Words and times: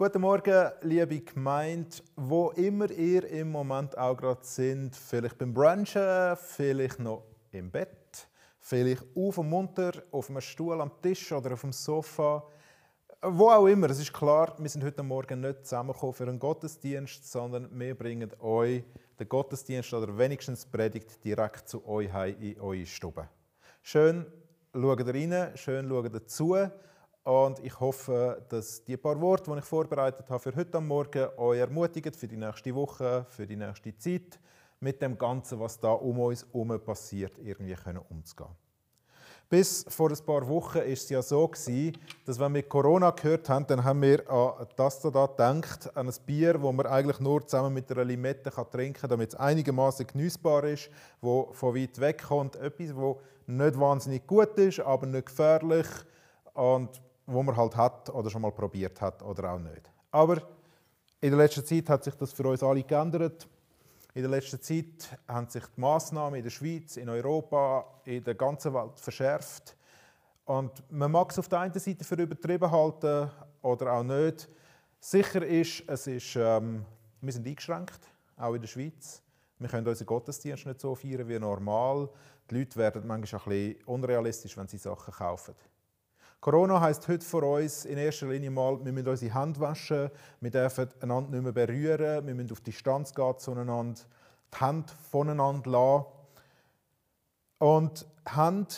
Guten 0.00 0.20
Morgen, 0.20 0.70
liebe 0.82 1.18
Gemeinde, 1.22 1.96
wo 2.14 2.50
immer 2.50 2.88
ihr 2.88 3.28
im 3.30 3.50
Moment 3.50 3.98
auch 3.98 4.16
gerade 4.16 4.44
sind. 4.44 4.94
Vielleicht 4.94 5.36
beim 5.38 5.52
Brunchen, 5.52 6.36
vielleicht 6.36 7.00
noch 7.00 7.24
im 7.50 7.68
Bett, 7.68 8.28
vielleicht 8.60 9.04
auf 9.16 9.34
dem 9.34 9.50
Munter, 9.50 9.90
auf 10.12 10.30
einem 10.30 10.40
Stuhl 10.40 10.80
am 10.80 10.92
Tisch 11.02 11.32
oder 11.32 11.54
auf 11.54 11.62
dem 11.62 11.72
Sofa. 11.72 12.46
Wo 13.22 13.50
auch 13.50 13.66
immer, 13.66 13.90
es 13.90 13.98
ist 13.98 14.12
klar, 14.12 14.54
wir 14.56 14.68
sind 14.68 14.84
heute 14.84 15.02
Morgen 15.02 15.40
nicht 15.40 15.64
zusammengekommen 15.66 16.14
für 16.14 16.28
einen 16.28 16.38
Gottesdienst, 16.38 17.28
sondern 17.32 17.68
wir 17.76 17.98
bringen 17.98 18.30
euch 18.38 18.84
den 19.18 19.28
Gottesdienst 19.28 19.92
oder 19.92 20.16
wenigstens 20.16 20.62
die 20.64 20.76
Predigt 20.76 21.24
direkt 21.24 21.68
zu 21.68 21.84
euch 21.88 22.12
heim 22.12 22.36
in 22.40 22.60
eure 22.60 22.86
Stube. 22.86 23.28
Schön 23.82 24.26
schaut 24.72 25.08
rein, 25.08 25.50
schön 25.56 25.88
schaut 25.88 26.14
ihr 26.14 26.24
zu. 26.24 26.70
Und 27.24 27.58
ich 27.60 27.78
hoffe, 27.78 28.44
dass 28.48 28.84
die 28.84 28.96
paar 28.96 29.20
Worte, 29.20 29.50
die 29.50 29.58
ich 29.58 29.64
vorbereitet 29.64 30.30
habe 30.30 30.40
für 30.40 30.56
heute 30.56 30.80
Morgen, 30.80 31.28
euch 31.36 31.58
ermutigen 31.58 32.12
für 32.12 32.28
die 32.28 32.36
nächste 32.36 32.74
Woche, 32.74 33.26
für 33.28 33.46
die 33.46 33.56
nächste 33.56 33.96
Zeit, 33.98 34.40
mit 34.80 35.02
dem 35.02 35.18
Ganzen, 35.18 35.60
was 35.60 35.78
da 35.78 35.90
um 35.92 36.18
uns 36.20 36.46
herum 36.52 36.80
passiert, 36.80 37.38
irgendwie 37.38 37.74
können 37.74 38.00
umzugehen. 38.08 38.50
Bis 39.50 39.86
vor 39.88 40.10
ein 40.10 40.26
paar 40.26 40.46
Wochen 40.46 40.78
war 40.78 40.86
es 40.86 41.08
ja 41.08 41.22
so, 41.22 41.50
dass 42.26 42.38
wenn 42.38 42.54
wir 42.54 42.62
Corona 42.64 43.10
gehört 43.12 43.48
haben, 43.48 43.66
dann 43.66 43.82
haben 43.82 44.02
wir 44.02 44.28
an 44.30 44.66
das 44.76 45.00
da 45.00 45.08
gedacht, 45.08 45.96
an 45.96 46.06
ein 46.06 46.14
Bier, 46.26 46.52
das 46.52 46.72
man 46.74 46.84
eigentlich 46.84 47.18
nur 47.18 47.46
zusammen 47.46 47.72
mit 47.72 47.90
einer 47.90 48.04
Limette 48.04 48.50
trinken 48.50 49.00
kann, 49.00 49.08
damit 49.08 49.32
es 49.32 49.40
einigermaßen 49.40 50.06
genießbar 50.06 50.64
ist, 50.64 50.90
wo 51.22 51.50
von 51.52 51.74
weit 51.74 51.98
weg 51.98 52.24
kommt. 52.28 52.56
Etwas, 52.56 52.88
das 52.88 53.16
nicht 53.46 53.80
wahnsinnig 53.80 54.26
gut 54.26 54.58
ist, 54.58 54.80
aber 54.80 55.06
nicht 55.06 55.28
gefährlich. 55.28 55.86
Und 56.52 57.00
wo 57.28 57.42
man 57.42 57.56
halt 57.56 57.76
hat 57.76 58.10
oder 58.10 58.30
schon 58.30 58.42
mal 58.42 58.52
probiert 58.52 59.00
hat 59.00 59.22
oder 59.22 59.52
auch 59.52 59.58
nicht. 59.58 59.90
Aber 60.10 60.42
in 61.20 61.30
der 61.30 61.38
letzten 61.38 61.64
Zeit 61.64 61.88
hat 61.88 62.04
sich 62.04 62.14
das 62.14 62.32
für 62.32 62.48
uns 62.48 62.62
alle 62.62 62.82
geändert. 62.82 63.46
In 64.14 64.22
der 64.22 64.30
letzten 64.30 64.60
Zeit 64.60 65.18
haben 65.28 65.48
sich 65.48 65.62
die 65.64 65.80
Massnahmen 65.80 66.36
in 66.36 66.42
der 66.42 66.50
Schweiz, 66.50 66.96
in 66.96 67.08
Europa, 67.08 67.84
in 68.04 68.24
der 68.24 68.34
ganzen 68.34 68.72
Welt 68.72 68.98
verschärft. 68.98 69.76
Und 70.46 70.82
man 70.90 71.12
mag 71.12 71.30
es 71.30 71.38
auf 71.38 71.48
der 71.48 71.60
einen 71.60 71.78
Seite 71.78 72.04
für 72.04 72.14
übertrieben 72.14 72.70
halten 72.70 73.30
oder 73.60 73.92
auch 73.92 74.02
nicht. 74.02 74.48
Sicher 74.98 75.44
ist, 75.44 75.84
es 75.86 76.06
ist 76.06 76.36
ähm, 76.36 76.84
wir 77.20 77.32
sind 77.32 77.46
eingeschränkt, 77.46 78.00
auch 78.36 78.54
in 78.54 78.60
der 78.60 78.68
Schweiz. 78.68 79.22
Wir 79.58 79.68
können 79.68 79.86
unseren 79.86 80.06
Gottesdienst 80.06 80.66
nicht 80.66 80.80
so 80.80 80.94
feiern 80.94 81.28
wie 81.28 81.38
normal. 81.38 82.08
Die 82.50 82.58
Leute 82.58 82.76
werden 82.76 83.06
manchmal 83.06 83.42
ein 83.42 83.48
bisschen 83.48 83.84
unrealistisch, 83.86 84.56
wenn 84.56 84.68
sie 84.68 84.78
Sachen 84.78 85.12
kaufen. 85.12 85.54
Corona 86.40 86.80
heißt 86.80 87.08
heute 87.08 87.26
für 87.26 87.42
uns 87.42 87.84
in 87.84 87.98
erster 87.98 88.28
Linie 88.28 88.50
mal, 88.50 88.84
wir 88.84 88.92
müssen 88.92 89.08
unsere 89.08 89.34
Hände 89.34 89.58
waschen, 89.58 90.10
wir 90.40 90.50
dürfen 90.50 90.88
einander 91.00 91.30
nicht 91.30 91.42
mehr 91.42 91.52
berühren, 91.52 92.26
wir 92.26 92.34
müssen 92.34 92.52
auf 92.52 92.60
Distanz 92.60 93.12
gehen 93.12 93.38
zueinander, 93.38 94.00
die 94.54 94.60
Hände 94.60 94.92
voneinander 95.10 95.70
lassen. 95.70 96.06
Und 97.58 98.06
Hände 98.24 98.74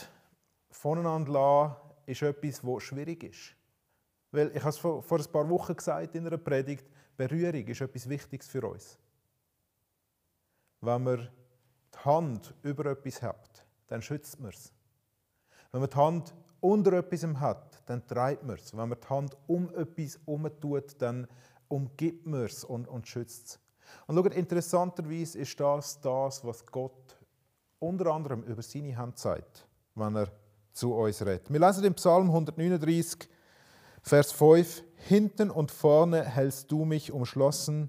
voneinander 0.71 1.33
lassen 1.33 1.77
ist 2.07 2.23
etwas, 2.23 2.63
das 2.63 2.83
schwierig 2.83 3.25
ist. 3.25 3.55
Weil, 4.33 4.51
ich 4.55 4.61
habe 4.61 4.71
es 4.71 4.79
vor, 4.79 5.03
vor 5.03 5.19
ein 5.19 5.33
paar 5.33 5.49
Wochen 5.51 5.77
gesagt 5.77 6.15
in 6.15 6.27
einer 6.27 6.39
Predigt, 6.39 6.87
Berührung 7.17 7.67
ist 7.67 7.83
etwas 7.83 8.09
Wichtiges 8.09 8.49
für 8.49 8.67
uns. 8.67 8.99
Wenn 10.81 11.03
man 11.05 11.29
die 11.93 11.99
Hand 12.07 12.55
über 12.63 12.87
etwas 12.87 13.21
hat, 13.21 13.67
dann 13.89 14.01
schützt 14.01 14.41
man 14.41 14.51
es. 14.51 14.73
Wenn 15.73 15.83
man 15.83 15.91
die 15.91 15.97
Hand 15.97 16.35
unter 16.61 16.93
etwas 16.95 17.25
hat, 17.41 17.83
dann 17.87 18.07
treibt 18.07 18.45
man 18.45 18.57
es. 18.57 18.77
Wenn 18.77 18.89
man 18.89 18.99
die 19.01 19.09
Hand 19.09 19.37
um 19.47 19.71
etwas 19.75 20.19
tut, 20.61 21.01
dann 21.01 21.27
umgibt 21.69 22.27
man 22.27 22.45
es 22.45 22.65
und, 22.65 22.89
und 22.89 23.07
schützt 23.07 23.47
es. 23.47 23.61
Und 24.07 24.17
schaut, 24.17 24.35
interessanterweise 24.35 25.39
ist 25.39 25.59
das 25.59 26.01
das, 26.01 26.45
was 26.45 26.67
Gott 26.67 27.17
unter 27.79 28.13
anderem 28.13 28.43
über 28.43 28.63
seine 28.63 28.97
Hand 28.97 29.19
sagt, 29.19 29.67
wenn 29.95 30.17
er 30.17 30.29
zu 30.73 30.95
uns 30.95 31.23
redet. 31.23 31.51
Wir 31.51 31.61
lesen 31.61 31.85
im 31.85 31.95
Psalm 31.95 32.27
139, 32.27 33.29
Vers 34.03 34.33
5, 34.33 34.85
Hinten 34.97 35.51
und 35.51 35.71
vorne 35.71 36.25
hältst 36.25 36.71
du 36.71 36.85
mich 36.85 37.11
umschlossen 37.11 37.89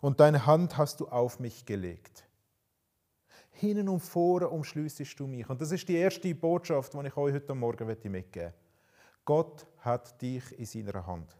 und 0.00 0.20
deine 0.20 0.46
Hand 0.46 0.78
hast 0.78 1.00
du 1.00 1.08
auf 1.08 1.40
mich 1.40 1.66
gelegt. 1.66 2.24
Hinten 3.62 3.88
und 3.88 4.00
vorne 4.00 4.48
umschliessest 4.48 5.20
du 5.20 5.28
mich. 5.28 5.48
Und 5.48 5.60
das 5.60 5.70
ist 5.70 5.88
die 5.88 5.94
erste 5.94 6.34
Botschaft, 6.34 6.94
die 6.94 7.06
ich 7.06 7.16
euch 7.16 7.32
heute 7.32 7.54
Morgen 7.54 7.86
mitgeben 7.86 8.10
möchte. 8.10 8.52
Gott 9.24 9.68
hat 9.78 10.20
dich 10.20 10.58
in 10.58 10.64
seiner 10.64 11.06
Hand. 11.06 11.36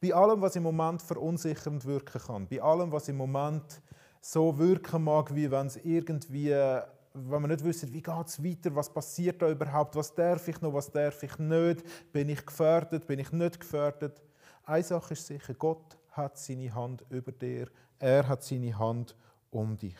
Bei 0.00 0.14
allem, 0.14 0.40
was 0.40 0.56
im 0.56 0.62
Moment 0.62 1.02
verunsichernd 1.02 1.84
wirken 1.84 2.18
kann, 2.18 2.48
bei 2.48 2.62
allem, 2.62 2.90
was 2.90 3.08
im 3.08 3.18
Moment 3.18 3.82
so 4.22 4.56
wirken 4.56 5.04
mag, 5.04 5.34
wie 5.34 5.50
wenn 5.50 5.66
es 5.66 5.76
irgendwie, 5.76 6.48
wenn 6.48 7.42
man 7.42 7.50
nicht 7.50 7.62
wissen, 7.62 7.92
wie 7.92 8.02
geht 8.02 8.26
es 8.26 8.42
weiter, 8.42 8.74
was 8.74 8.88
passiert 8.88 9.42
da 9.42 9.50
überhaupt, 9.50 9.96
was 9.96 10.14
darf 10.14 10.48
ich 10.48 10.58
noch, 10.62 10.72
was 10.72 10.90
darf 10.90 11.22
ich 11.22 11.38
nicht, 11.38 11.84
bin 12.10 12.30
ich 12.30 12.46
gefährdet, 12.46 13.06
bin 13.06 13.18
ich 13.18 13.32
nicht 13.32 13.60
gefährdet. 13.60 14.22
Eine 14.64 14.82
Sache 14.82 15.12
ist 15.12 15.26
sicher, 15.26 15.52
Gott 15.52 15.98
hat 16.12 16.38
seine 16.38 16.74
Hand 16.74 17.04
über 17.10 17.32
dir, 17.32 17.68
er 17.98 18.26
hat 18.26 18.42
seine 18.42 18.78
Hand 18.78 19.14
um 19.50 19.76
dich. 19.76 19.94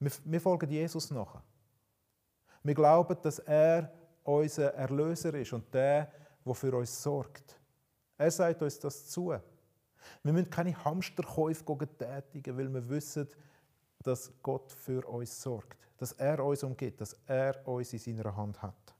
Wir, 0.00 0.10
wir 0.24 0.40
folgen 0.40 0.70
Jesus 0.70 1.10
nach. 1.10 1.40
Wir 2.62 2.74
glauben, 2.74 3.16
dass 3.22 3.38
er 3.38 3.92
unser 4.24 4.74
Erlöser 4.74 5.34
ist 5.34 5.52
und 5.52 5.72
der, 5.72 6.10
der 6.44 6.54
für 6.54 6.74
uns 6.74 7.02
sorgt. 7.02 7.58
Er 8.16 8.30
sagt 8.30 8.62
uns 8.62 8.78
das 8.78 9.08
zu. 9.08 9.34
Wir 10.22 10.32
müssen 10.32 10.50
keine 10.50 10.84
Hamsterkäufe 10.84 11.64
tätigen, 11.98 12.56
weil 12.56 12.72
wir 12.72 12.88
wissen, 12.88 13.28
dass 14.02 14.32
Gott 14.42 14.72
für 14.72 15.06
uns 15.06 15.40
sorgt, 15.40 15.78
dass 15.98 16.12
er 16.12 16.42
uns 16.44 16.62
umgeht, 16.62 17.00
dass 17.00 17.16
er 17.26 17.66
uns 17.68 17.92
in 17.92 17.98
seiner 17.98 18.34
Hand 18.34 18.60
hat. 18.62 18.94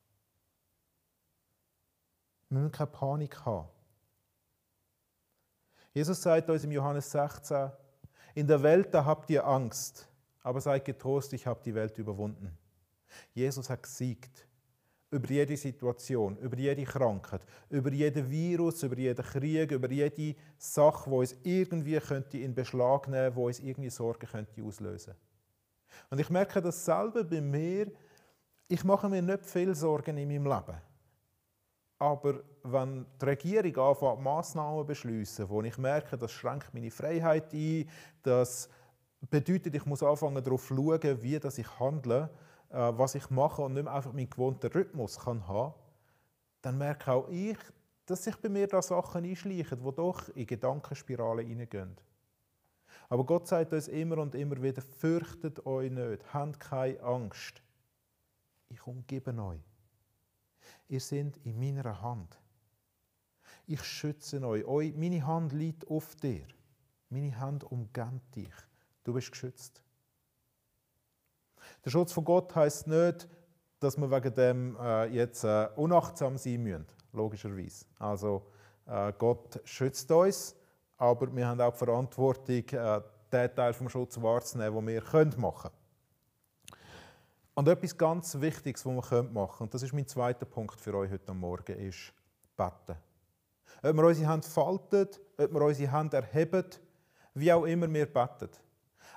Wir 2.49 2.59
müssen 2.59 2.73
keine 2.73 2.91
Panik 2.91 3.45
haben. 3.45 3.69
Jesus 5.93 6.21
sagt 6.23 6.49
uns 6.49 6.65
im 6.65 6.73
Johannes 6.73 7.11
16, 7.11 7.71
in 8.35 8.47
der 8.47 8.63
Welt 8.63 8.95
da 8.95 9.05
habt 9.05 9.29
ihr 9.31 9.45
Angst, 9.47 10.10
aber 10.43 10.61
seid 10.61 10.85
getrost, 10.85 11.33
ich 11.33 11.47
habe 11.47 11.61
die 11.65 11.75
Welt 11.75 11.97
überwunden. 11.99 12.57
Jesus 13.35 13.69
hat 13.69 13.83
gesiegt 13.83 14.47
über 15.11 15.29
jede 15.29 15.57
Situation, 15.57 16.37
über 16.39 16.57
jede 16.57 16.85
Krankheit, 16.85 17.45
über 17.69 17.91
jeden 17.91 18.31
Virus, 18.31 18.83
über 18.85 18.97
jeden 18.97 19.25
Krieg, 19.25 19.73
über 19.73 19.91
jede 19.91 20.37
Sache, 20.57 21.11
wo 21.11 21.21
uns 21.21 21.37
irgendwie 21.43 21.99
könnte 21.99 22.39
in 22.39 22.55
Beschlag 22.55 23.09
nehmen, 23.09 23.35
wo 23.35 23.47
uns 23.47 23.59
irgendwie 23.59 23.91
Sorgen 23.91 24.27
könnte 24.27 24.63
auslösen. 24.63 25.15
Und 26.11 26.21
ich 26.21 26.31
merke 26.31 26.63
dasselbe 26.63 27.25
bei 27.25 27.41
mir. 27.41 27.91
Ich 28.69 28.85
mache 28.85 29.09
mir 29.09 29.21
nicht 29.21 29.45
viel 29.47 29.75
Sorgen 29.75 30.17
in 30.17 30.29
meinem 30.29 30.47
Leben. 30.47 30.81
Aber 31.99 32.43
wenn 32.63 33.05
die 33.21 33.25
Regierung 33.25 33.77
anfängt, 33.77 34.23
Massnahmen 34.23 34.79
zu 34.79 34.87
beschließen, 34.87 35.49
wo 35.49 35.61
ich 35.63 35.77
merke, 35.77 36.17
das 36.17 36.31
schränkt 36.33 36.73
meine 36.73 36.91
Freiheit 36.91 37.53
ein, 37.53 37.91
das 38.23 38.71
bedeutet, 39.29 39.75
ich 39.75 39.85
muss 39.85 40.03
anfangen 40.03 40.43
darauf 40.43 40.67
zu 40.67 40.75
schauen, 40.75 41.23
wie 41.23 41.39
das 41.39 41.59
ich 41.59 41.79
handle, 41.79 42.31
äh, 42.71 42.93
was 42.97 43.15
ich 43.15 43.29
mache 43.31 43.63
und 43.63 43.75
nicht 43.75 43.85
mehr 43.85 43.95
einfach 43.95 44.13
meinen 44.13 44.31
gewohnten 44.31 44.71
Rhythmus 44.71 45.19
kann 45.19 45.47
haben, 45.47 45.75
dann 46.63 46.79
merke 46.79 47.13
auch 47.13 47.29
ich, 47.29 47.59
dass 48.07 48.25
sich 48.25 48.37
bei 48.37 48.49
mir 48.49 48.67
da 48.67 48.83
Sachen 48.83 49.25
einschleichen, 49.25 49.83
die 49.83 49.95
doch 49.95 50.29
in 50.35 50.47
Gedankenspiralen 50.47 51.47
hineingehen. 51.47 51.97
Aber 53.09 53.25
Gott 53.25 53.49
sagt 53.49 53.73
uns 53.73 53.89
immer 53.89 54.19
und 54.19 54.35
immer 54.35 54.61
wieder, 54.63 54.83
fürchtet 54.83 55.65
euch 55.67 55.91
nicht, 55.91 56.33
habt 56.33 56.61
keine 56.61 57.01
Angst. 57.01 57.63
Ich 58.69 58.87
umgebe 58.87 59.35
euch. 59.43 59.61
Ihr 60.89 61.01
seid 61.01 61.37
in 61.45 61.59
meiner 61.59 62.01
Hand. 62.03 62.39
Ich 63.67 63.83
schütze 63.83 64.41
euch. 64.45 64.97
Meine 64.97 65.27
Hand 65.27 65.53
liegt 65.53 65.89
auf 65.89 66.15
dir. 66.17 66.47
Meine 67.09 67.39
Hand 67.39 67.65
umgibt 67.65 68.35
dich. 68.35 68.70
Du 69.05 69.13
bist 69.13 69.31
geschützt. 69.31 69.83
Der 71.85 71.91
Schutz 71.91 72.13
von 72.13 72.25
Gott 72.25 72.55
heißt 72.55 72.87
nicht, 72.87 73.29
dass 73.79 73.97
wir 73.97 74.11
wegen 74.11 74.35
dem 74.35 74.77
äh, 74.77 75.07
jetzt 75.07 75.45
äh, 75.45 75.69
unachtsam 75.77 76.37
sein 76.37 76.63
müssen, 76.63 76.87
logischerweise. 77.13 77.87
Also 77.99 78.47
äh, 78.87 79.13
Gott 79.19 79.61
schützt 79.65 80.11
uns, 80.11 80.55
aber 80.99 81.35
wir 81.35 81.47
haben 81.47 81.61
auch 81.61 81.73
die 81.73 81.79
Verantwortung, 81.79 82.69
äh, 82.69 83.01
den 83.33 83.55
Teil 83.55 83.73
vom 83.73 83.89
Schutz 83.89 84.21
wahrzunehmen, 84.21 84.75
den 84.75 84.87
wir 84.89 85.01
können 85.01 85.35
machen 85.41 85.71
können. 85.71 86.77
Und 87.55 87.69
etwas 87.69 87.97
ganz 87.97 88.39
Wichtiges, 88.39 88.85
was 88.85 89.11
wir 89.11 89.23
machen 89.23 89.33
können, 89.33 89.67
und 89.67 89.75
das 89.75 89.83
ist 89.83 89.93
mein 89.93 90.07
zweiter 90.07 90.47
Punkt 90.47 90.79
für 90.79 90.95
euch 90.95 91.11
heute 91.11 91.33
Morgen, 91.33 91.79
ist 91.79 92.13
beten. 92.57 92.99
Ob 93.83 93.97
wir 93.97 94.05
unsere 94.05 94.29
Hand 94.29 94.45
falten, 94.45 95.09
ob 95.39 95.53
wir 95.53 95.63
unsere 95.63 95.91
Hand 95.91 96.13
erheben, 96.13 96.67
wie 97.35 97.53
auch 97.53 97.65
immer 97.65 97.93
wir 97.93 98.07
beten. 98.07 98.51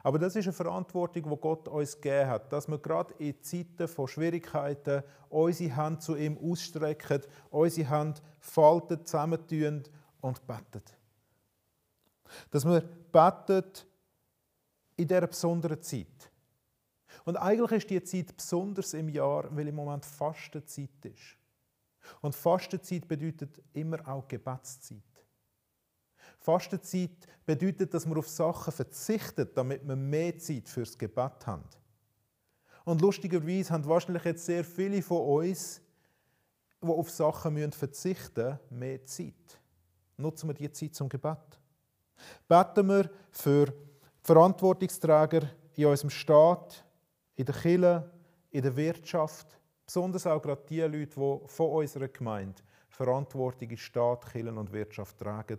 Aber 0.03 0.19
das 0.19 0.35
ist 0.35 0.45
eine 0.45 0.53
Verantwortung, 0.53 1.23
die 1.29 1.37
Gott 1.37 1.67
uns 1.69 1.95
gegeben 1.95 2.29
hat, 2.29 2.51
dass 2.51 2.67
wir 2.67 2.77
gerade 2.77 3.13
in 3.19 3.41
Zeiten 3.41 3.87
von 3.87 4.07
Schwierigkeiten 4.07 5.01
unsere 5.29 5.75
Hand 5.77 6.03
zu 6.03 6.17
ihm 6.17 6.37
ausstrecken, 6.37 7.21
unsere 7.49 7.89
Hand 7.89 8.21
falten, 8.39 9.05
zusammentun 9.05 9.83
und 10.19 10.45
betet. 10.45 10.97
Dass 12.51 12.65
wir 12.65 12.81
betet 12.81 13.87
in 14.97 15.07
dieser 15.07 15.27
besonderen 15.27 15.81
Zeit. 15.81 16.29
Und 17.23 17.37
eigentlich 17.37 17.71
ist 17.71 17.89
die 17.89 18.03
Zeit 18.03 18.35
besonders 18.35 18.93
im 18.93 19.07
Jahr, 19.07 19.45
weil 19.55 19.69
im 19.69 19.75
Moment 19.75 20.05
Fastenzeit 20.05 21.05
ist. 21.05 21.37
Und 22.19 22.35
Fastenzeit 22.35 23.07
bedeutet 23.07 23.61
immer 23.71 24.05
auch 24.05 24.27
Gebetszeit. 24.27 25.12
Fastenzeit 26.43 27.25
bedeutet, 27.45 27.93
dass 27.93 28.05
man 28.05 28.17
auf 28.17 28.27
Sachen 28.27 28.73
verzichtet, 28.73 29.57
damit 29.57 29.85
man 29.85 30.09
mehr 30.09 30.37
Zeit 30.37 30.67
fürs 30.67 30.97
Gebet 30.97 31.47
hat. 31.47 31.79
Und 32.83 33.01
lustigerweise 33.01 33.73
haben 33.73 33.85
wahrscheinlich 33.85 34.25
jetzt 34.25 34.45
sehr 34.45 34.65
viele 34.65 35.01
von 35.01 35.21
uns, 35.21 35.81
die 36.81 36.87
auf 36.87 37.09
Sachen 37.09 37.71
verzichten 37.71 38.59
müssen, 38.69 38.77
mehr 38.77 39.05
Zeit. 39.05 39.59
Nutzen 40.17 40.49
wir 40.49 40.53
die 40.53 40.69
Zeit 40.69 40.93
zum 40.93 41.07
Gebet. 41.07 41.37
Beten 42.47 42.87
wir 42.89 43.09
für 43.31 43.73
Verantwortungsträger 44.21 45.49
in 45.75 45.85
unserem 45.85 46.09
Staat, 46.09 46.83
in 47.35 47.45
der 47.45 47.55
Kirche, 47.55 48.11
in 48.51 48.61
der 48.61 48.75
Wirtschaft, 48.75 49.47
besonders 49.85 50.27
auch 50.27 50.41
gerade 50.41 50.63
die 50.67 50.81
Leute, 50.81 51.07
die 51.07 51.47
von 51.47 51.69
unserer 51.71 52.09
Gemeinde 52.09 52.61
Verantwortung 52.89 53.69
in 53.69 53.77
Staat, 53.77 54.29
Kirche 54.29 54.51
und 54.51 54.71
Wirtschaft 54.73 55.17
tragen, 55.17 55.57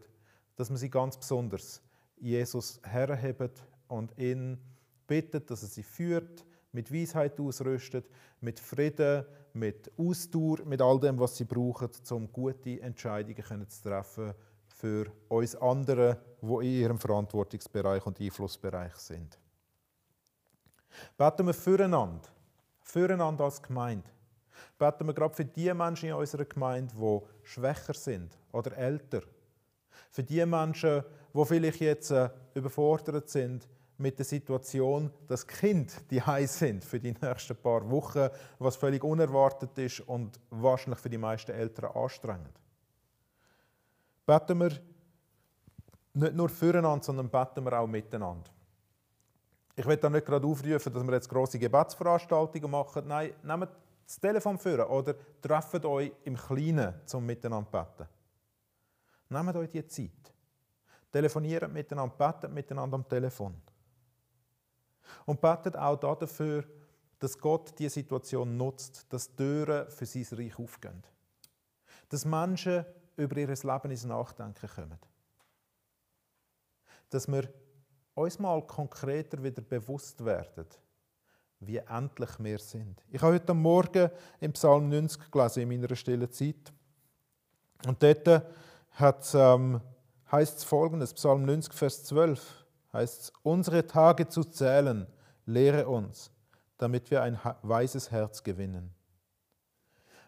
dass 0.56 0.70
man 0.70 0.78
sie 0.78 0.90
ganz 0.90 1.16
besonders 1.16 1.82
Jesus 2.16 2.80
herhebt 2.84 3.62
und 3.88 4.16
ihn 4.18 4.58
bittet, 5.06 5.50
dass 5.50 5.62
er 5.62 5.68
sie 5.68 5.82
führt, 5.82 6.44
mit 6.72 6.92
Weisheit 6.92 7.38
ausrüstet, 7.38 8.08
mit 8.40 8.58
Frieden, 8.58 9.24
mit 9.52 9.90
Ausdauer, 9.96 10.64
mit 10.64 10.82
all 10.82 10.98
dem, 10.98 11.18
was 11.18 11.36
sie 11.36 11.44
brauchen, 11.44 11.90
um 12.10 12.32
gute 12.32 12.80
Entscheidungen 12.80 13.68
zu 13.68 13.82
treffen 13.82 14.34
für 14.66 15.06
uns 15.28 15.54
anderen, 15.56 16.16
die 16.42 16.54
in 16.54 16.82
ihrem 16.82 16.98
Verantwortungsbereich 16.98 18.04
und 18.04 18.20
Einflussbereich 18.20 18.94
sind. 18.96 19.38
Beten 21.16 21.46
wir 21.46 21.54
füreinander, 21.54 22.28
füreinander 22.82 23.44
als 23.44 23.62
Gemeinde. 23.62 24.10
Beten 24.78 25.06
wir 25.06 25.14
gerade 25.14 25.34
für 25.34 25.44
die 25.44 25.72
Menschen 25.72 26.08
in 26.08 26.14
unserer 26.14 26.44
Gemeinde, 26.44 26.94
die 26.94 27.20
schwächer 27.44 27.94
sind 27.94 28.36
oder 28.52 28.76
älter. 28.76 29.22
Für 30.14 30.22
die 30.22 30.46
Menschen, 30.46 31.02
die 31.34 31.44
vielleicht 31.44 31.80
jetzt 31.80 32.12
äh, 32.12 32.30
überfordert 32.54 33.28
sind 33.28 33.68
mit 33.98 34.16
der 34.16 34.24
Situation, 34.24 35.10
dass 35.26 35.44
Kind 35.44 36.08
die 36.08 36.22
heiß 36.22 36.56
sind 36.56 36.84
für 36.84 37.00
die 37.00 37.12
nächsten 37.20 37.56
paar 37.56 37.90
Wochen, 37.90 38.28
was 38.60 38.76
völlig 38.76 39.02
unerwartet 39.02 39.76
ist 39.76 40.02
und 40.02 40.38
wahrscheinlich 40.50 41.00
für 41.00 41.10
die 41.10 41.18
meisten 41.18 41.50
Eltern 41.50 41.90
anstrengend. 41.96 42.60
Beten 44.24 44.60
wir 44.60 44.70
nicht 46.12 46.34
nur 46.34 46.48
füreinander, 46.48 47.02
sondern 47.02 47.28
beten 47.28 47.64
wir 47.64 47.76
auch 47.76 47.88
miteinander. 47.88 48.50
Ich 49.74 49.84
will 49.84 49.96
da 49.96 50.08
nicht 50.08 50.26
gerade 50.26 50.46
aufrufen, 50.46 50.92
dass 50.92 51.04
wir 51.04 51.12
jetzt 51.12 51.28
große 51.28 51.58
Gebetsveranstaltungen 51.58 52.70
machen. 52.70 53.08
Nein, 53.08 53.32
nehmt 53.42 53.70
das 54.06 54.20
Telefon 54.20 54.60
führen 54.60 54.86
oder 54.86 55.16
trefft 55.42 55.84
euch 55.84 56.12
im 56.22 56.36
Kleinen 56.36 56.94
zum 57.04 57.26
Miteinander 57.26 57.68
beten. 57.68 58.08
Nehmt 59.34 59.56
euch 59.56 59.70
die 59.70 59.86
Zeit. 59.86 60.32
Telefoniert 61.10 61.70
miteinander, 61.72 62.14
betet 62.14 62.52
miteinander 62.52 62.94
am 62.94 63.08
Telefon. 63.08 63.54
Und 65.26 65.40
betet 65.40 65.76
auch 65.76 65.96
dafür, 65.96 66.64
dass 67.18 67.38
Gott 67.38 67.76
diese 67.78 67.94
Situation 67.94 68.56
nutzt, 68.56 69.12
dass 69.12 69.34
Türen 69.34 69.90
für 69.90 70.06
sein 70.06 70.26
Reich 70.38 70.58
aufgehen. 70.58 71.02
Dass 72.08 72.24
Menschen 72.24 72.84
über 73.16 73.36
ihr 73.36 73.48
Leben 73.48 73.90
ins 73.90 74.04
Nachdenken 74.04 74.68
kommen. 74.68 74.98
Dass 77.10 77.26
wir 77.26 77.48
uns 78.14 78.38
mal 78.38 78.64
konkreter 78.66 79.42
wieder 79.42 79.62
bewusst 79.62 80.24
werden, 80.24 80.66
wie 81.60 81.78
endlich 81.78 82.30
wir 82.38 82.58
sind. 82.58 83.02
Ich 83.10 83.20
habe 83.20 83.34
heute 83.34 83.54
Morgen 83.54 84.10
im 84.40 84.52
Psalm 84.52 84.88
90 84.88 85.30
gelesen, 85.30 85.62
in 85.62 85.68
meiner 85.68 85.96
stillen 85.96 86.30
Zeit. 86.30 86.72
Und 87.86 88.02
dort 88.02 88.44
hat, 88.94 89.34
ähm, 89.34 89.80
heißt 90.30 90.58
es 90.58 90.64
folgendes, 90.64 91.14
Psalm 91.14 91.44
90, 91.44 91.72
Vers 91.74 92.04
12, 92.04 92.64
heißt 92.92 93.22
es, 93.22 93.32
unsere 93.42 93.86
Tage 93.86 94.28
zu 94.28 94.44
zählen, 94.44 95.06
lehre 95.46 95.88
uns, 95.88 96.30
damit 96.78 97.10
wir 97.10 97.22
ein 97.22 97.38
weises 97.62 98.10
Herz 98.10 98.42
gewinnen. 98.42 98.94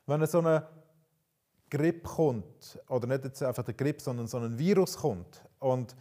Wenn 0.07 0.25
so 0.27 0.39
eine 0.39 0.69
Grippe 1.71 2.09
kommt, 2.09 2.79
oder 2.89 3.07
nicht 3.07 3.25
jetzt 3.25 3.43
einfach 3.43 3.65
der 3.65 3.75
Grippe, 3.75 4.03
sondern 4.03 4.27
so 4.27 4.39
ein 4.39 4.59
Virus 4.59 4.97
kommt 4.97 5.43
und 5.59 5.97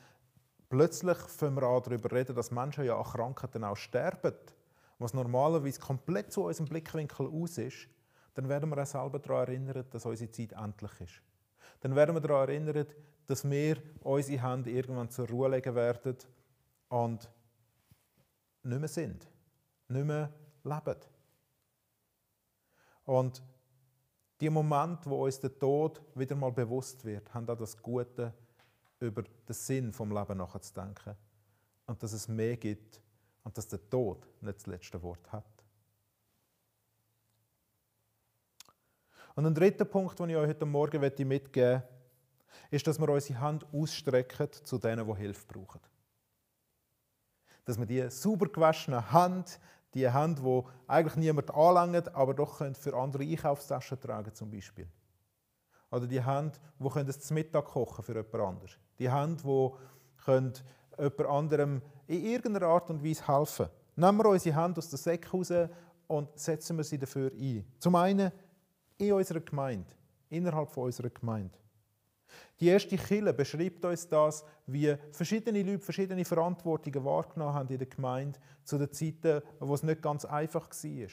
plötzlich 0.70 1.18
fangen 1.18 1.56
wir 1.56 1.64
an 1.64 1.82
darüber 1.84 2.12
reden, 2.12 2.36
dass 2.36 2.52
Menschen 2.52 2.86
ja 2.86 2.98
an 2.98 3.04
Krankheiten 3.04 3.64
auch 3.64 3.78
sterben, 3.78 4.36
was 5.00 5.14
normalerweise 5.14 5.80
komplett 5.80 6.32
zu 6.32 6.44
unserem 6.44 6.68
Blickwinkel 6.68 7.28
aus 7.28 7.58
ist, 7.58 7.88
dann 8.36 8.48
werden 8.50 8.70
wir 8.70 8.82
auch 8.82 8.86
selber 8.86 9.20
daran 9.20 9.48
erinnern, 9.48 9.86
dass 9.90 10.06
unsere 10.06 10.32
Zeit 10.32 10.52
endlich 10.54 11.02
ist. 11.02 11.22
Dann 11.86 11.96
werden 11.96 12.16
wir 12.16 12.20
daran 12.20 12.50
erinnern, 12.50 12.88
dass 13.28 13.48
wir 13.48 13.80
unsere 14.02 14.42
Hände 14.42 14.72
irgendwann 14.72 15.12
zur 15.12 15.30
Ruhe 15.30 15.50
legen 15.50 15.76
werden 15.76 16.18
und 16.90 17.30
nicht 18.64 18.80
mehr 18.80 18.88
sind, 18.88 19.28
nicht 19.90 20.04
mehr 20.04 20.34
leben. 20.64 21.00
Und 23.04 23.44
die 24.42 24.50
Momente, 24.50 25.08
wo 25.08 25.26
uns 25.26 25.40
der 25.40 25.60
Tod 25.60 26.02
wieder 26.16 26.36
mal 26.36 26.52
bewusst 26.52 27.06
wird, 27.06 27.32
haben 27.36 27.48
auch 27.48 27.56
das 27.56 27.80
Gute, 27.80 28.34
über 29.00 29.22
den 29.22 29.54
Sinn 29.54 29.94
vom 29.94 30.12
Leben 30.12 30.40
nachzudenken 30.40 31.16
und 31.86 32.02
dass 32.02 32.14
es 32.14 32.28
mehr 32.28 32.58
gibt 32.58 33.00
und 33.44 33.56
dass 33.60 33.68
der 33.68 33.88
Tod 33.88 34.28
nicht 34.42 34.58
das 34.58 34.66
letzte 34.66 35.04
Wort 35.04 35.32
hat. 35.32 35.55
Und 39.36 39.46
ein 39.46 39.54
dritter 39.54 39.86
Punkt, 39.86 40.18
den 40.18 40.30
ich 40.30 40.36
euch 40.38 40.48
heute 40.48 40.66
Morgen 40.66 41.02
mitgeben 41.02 41.28
möchte, 41.28 41.84
ist, 42.72 42.88
dass 42.88 43.00
wir 43.00 43.10
unsere 43.10 43.40
Hand 43.40 43.66
ausstrecken 43.74 44.48
zu 44.64 44.78
denen, 44.78 45.06
die 45.06 45.16
Hilfe 45.16 45.46
brauchen. 45.46 45.82
Dass 47.66 47.78
wir 47.78 47.86
die 47.86 48.10
sauber 48.10 48.48
gewaschene 48.48 49.12
Hand, 49.12 49.60
die 49.94 50.10
Hand, 50.10 50.40
die 50.40 50.64
eigentlich 50.88 51.16
niemand 51.18 51.54
anlangt, 51.54 52.16
aber 52.16 52.34
doch 52.34 52.58
für 52.58 52.94
andere 52.96 53.24
Einkaufstaschen 53.24 54.00
tragen 54.00 54.34
zum 54.34 54.50
Beispiel. 54.50 54.88
Oder 55.92 56.08
die 56.08 56.24
Hand, 56.24 56.60
die 56.80 57.04
das 57.06 57.32
Mittag 57.32 57.66
kochen 57.66 58.04
für 58.04 58.14
jemand 58.14 58.36
anderes. 58.36 58.78
Die 59.00 59.10
Hand, 59.10 59.44
die 59.44 59.70
jemand 60.98 61.22
anderem 61.27 61.82
in 62.08 62.24
irgendeiner 62.24 62.68
Art 62.68 62.89
und 62.89 63.04
Weise 63.04 63.27
helfen 63.27 63.68
Nehmen 63.98 64.18
wir 64.18 64.25
unsere 64.30 64.56
Hand 64.56 64.77
aus 64.77 64.89
der 64.89 65.00
Säcke 65.00 65.30
raus 65.32 65.51
und 66.08 66.38
setzen 66.38 66.75
wir 66.75 66.84
sie 66.84 66.98
dafür 66.98 67.32
ein. 67.32 67.65
Zum 67.80 67.96
einen 67.96 68.32
in 68.98 69.14
unserer 69.14 69.42
Gemeinde, 69.42 69.94
innerhalb 70.30 70.75
unserer 70.78 71.10
Gemeinde. 71.10 71.58
Die 72.60 72.68
erste 72.68 72.98
Kille 72.98 73.34
beschreibt 73.34 73.84
uns 73.84 74.08
das, 74.08 74.44
wie 74.66 74.96
verschiedene 75.12 75.62
Leute 75.62 75.84
verschiedene 75.84 76.24
Verantwortungen 76.24 77.04
wahrgenommen 77.04 77.54
haben 77.54 77.70
in 77.70 77.78
der 77.78 77.88
Gemeinde 77.88 78.40
zu 78.64 78.78
den 78.78 78.92
Zeiten, 78.92 79.42
wo 79.60 79.74
es 79.74 79.84
nicht 79.84 80.02
ganz 80.02 80.25
einfach 80.25 80.70
war. 80.70 81.08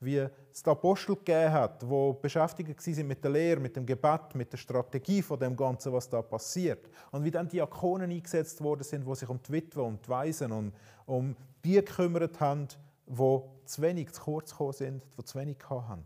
Wie 0.00 0.16
es 0.16 0.62
die 0.62 0.70
Apostel 0.70 1.14
gegeben 1.14 1.52
hat, 1.52 1.82
die 1.82 2.14
beschäftigt 2.20 2.86
waren 2.86 3.06
mit 3.06 3.22
der 3.22 3.30
Lehre, 3.30 3.60
mit 3.60 3.76
dem 3.76 3.86
Gebet, 3.86 4.34
mit 4.34 4.52
der 4.52 4.56
Strategie 4.56 5.22
von 5.22 5.38
dem 5.38 5.56
Ganzen, 5.56 5.92
was 5.92 6.08
da 6.08 6.22
passiert. 6.22 6.90
Und 7.12 7.22
wie 7.22 7.30
dann 7.30 7.48
Diakonen 7.48 8.10
eingesetzt 8.10 8.60
worden 8.62 8.82
sind, 8.82 9.06
die 9.06 9.14
sich 9.14 9.28
um 9.28 9.40
die 9.40 9.52
Witwe 9.52 9.82
und 9.82 10.04
die 10.04 10.08
Waisen 10.08 10.50
und 10.50 10.72
um 11.06 11.36
die 11.64 11.74
gekümmert 11.74 12.40
haben, 12.40 12.66
die 13.06 13.40
zu 13.64 13.82
wenig, 13.82 14.10
zu 14.12 14.22
kurz 14.22 14.50
gekommen 14.50 14.72
sind, 14.72 15.06
die 15.16 15.24
zu 15.24 15.38
wenig 15.38 15.58
haben. 15.70 16.04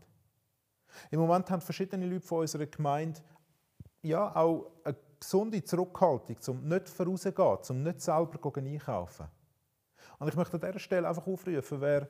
Im 1.11 1.21
Moment 1.21 1.51
haben 1.51 1.61
verschiedene 1.61 2.07
Leute 2.07 2.27
von 2.27 2.41
unserer 2.41 2.67
Gemeinde 2.67 3.21
ja, 4.03 4.35
auch 4.37 4.71
eine 4.85 4.97
gesunde 5.19 5.63
Zurückhaltung, 5.65 6.37
um 6.49 6.69
nicht 6.69 6.89
vorauszugehen, 6.89 7.59
um 7.71 7.83
nicht 7.83 8.01
selber 8.01 8.57
einkaufen. 8.57 9.27
Und 10.19 10.29
ich 10.29 10.37
möchte 10.37 10.55
an 10.55 10.61
dieser 10.61 10.79
Stelle 10.79 11.09
einfach 11.09 11.27
aufrufen, 11.27 11.81
wer 11.81 12.09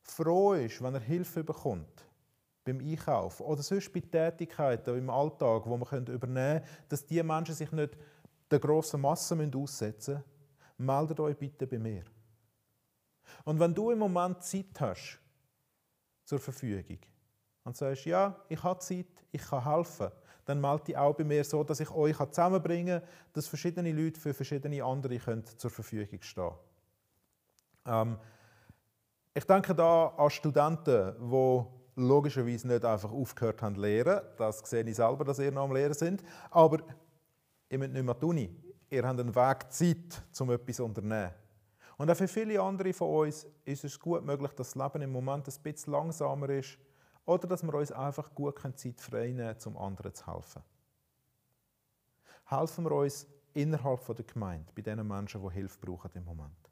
froh 0.00 0.54
ist, 0.54 0.82
wenn 0.82 0.94
er 0.94 1.00
Hilfe 1.00 1.44
bekommt 1.44 2.06
beim 2.64 2.80
Einkaufen 2.80 3.44
oder 3.44 3.62
sonst 3.62 3.92
bei 3.92 4.00
Tätigkeiten 4.00 4.96
im 4.96 5.10
Alltag, 5.10 5.64
die 5.64 5.68
man 5.68 6.06
übernehmen 6.06 6.62
können, 6.62 6.64
dass 6.88 7.06
diese 7.06 7.22
Menschen 7.22 7.54
sich 7.54 7.70
nicht 7.72 7.96
der 8.50 8.58
grossen 8.58 9.00
Masse 9.00 9.50
aussetzen 9.54 10.14
müssen, 10.14 10.24
meldet 10.78 11.20
euch 11.20 11.36
bitte 11.36 11.66
bei 11.66 11.78
mir. 11.78 12.04
Und 13.44 13.60
wenn 13.60 13.74
du 13.74 13.90
im 13.90 13.98
Moment 13.98 14.42
Zeit 14.42 14.80
hast 14.80 15.20
zur 16.24 16.38
Verfügung 16.38 16.98
und 17.64 17.76
sagst, 17.76 18.04
ja, 18.04 18.36
ich 18.48 18.62
habe 18.62 18.78
Zeit, 18.80 19.06
ich 19.32 19.42
kann 19.42 19.64
helfen, 19.64 20.10
dann 20.44 20.60
melde 20.60 20.84
dich 20.84 20.96
auch 20.96 21.14
bei 21.14 21.24
mir 21.24 21.42
so, 21.44 21.64
dass 21.64 21.80
ich 21.80 21.90
euch 21.90 22.16
zusammenbringen 22.16 23.00
kann, 23.00 23.08
dass 23.32 23.46
verschiedene 23.46 23.92
Leute 23.92 24.20
für 24.20 24.34
verschiedene 24.34 24.84
andere 24.84 25.18
können 25.18 25.44
zur 25.44 25.70
Verfügung 25.70 26.20
stehen 26.20 26.50
ähm, 27.86 28.18
Ich 29.32 29.44
denke 29.44 29.74
da 29.74 30.08
an 30.08 30.30
Studenten, 30.30 31.14
die 31.18 31.64
logischerweise 31.96 32.68
nicht 32.68 32.84
einfach 32.84 33.10
aufgehört 33.10 33.62
haben 33.62 33.76
zu 33.76 33.80
lehren. 33.80 34.20
Das 34.36 34.58
sehe 34.58 34.84
ich 34.84 34.96
selber, 34.96 35.24
dass 35.24 35.38
ihr 35.38 35.50
noch 35.50 35.64
am 35.64 35.72
Lehren 35.72 35.94
sind. 35.94 36.22
Aber 36.50 36.78
ihr 37.70 37.78
müsst 37.78 37.92
nicht 37.92 38.04
mehr 38.04 38.14
die 38.14 38.26
Uni, 38.26 38.54
ihr 38.90 39.06
habt 39.06 39.18
einen 39.20 39.34
Weg 39.34 39.72
Zeit, 39.72 40.22
um 40.40 40.50
etwas 40.50 40.76
zu 40.76 40.84
unternehmen. 40.84 41.30
Und 41.96 42.10
auch 42.10 42.16
für 42.16 42.28
viele 42.28 42.60
andere 42.60 42.92
von 42.92 43.26
uns 43.26 43.46
ist 43.64 43.84
es 43.84 43.98
gut 43.98 44.24
möglich, 44.24 44.50
dass 44.52 44.72
das 44.72 44.74
Leben 44.74 45.02
im 45.02 45.12
Moment 45.12 45.48
ein 45.48 45.62
bisschen 45.62 45.92
langsamer 45.92 46.50
ist 46.50 46.76
oder 47.26 47.46
dass 47.48 47.62
wir 47.62 47.74
uns 47.74 47.92
einfach 47.92 48.34
gut 48.34 48.60
Zeit 48.76 49.00
frei 49.00 49.32
können, 49.32 49.56
um 49.64 49.76
anderen 49.76 50.14
zu 50.14 50.26
helfen. 50.26 50.62
Helfen 52.46 52.84
wir 52.84 52.92
uns 52.92 53.26
innerhalb 53.54 54.04
der 54.14 54.24
Gemeinde, 54.24 54.70
bei 54.74 54.82
den 54.82 55.06
Menschen, 55.06 55.42
die 55.42 55.54
Hilfe 55.54 55.78
brauchen 55.80 56.10
im 56.14 56.24
Moment. 56.24 56.70